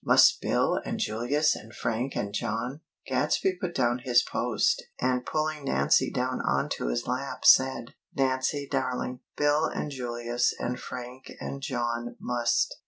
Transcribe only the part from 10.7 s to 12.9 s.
Frank and John must.